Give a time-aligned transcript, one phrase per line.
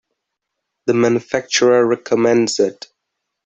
[0.87, 2.87] The manufacturer recommends it.